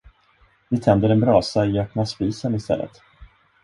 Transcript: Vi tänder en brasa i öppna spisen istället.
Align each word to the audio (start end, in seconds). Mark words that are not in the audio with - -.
Vi 0.69 0.79
tänder 0.79 1.09
en 1.09 1.19
brasa 1.19 1.65
i 1.65 1.79
öppna 1.79 2.05
spisen 2.05 2.55
istället. 2.55 3.01